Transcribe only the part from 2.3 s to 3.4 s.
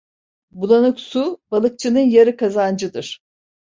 kazancıdır.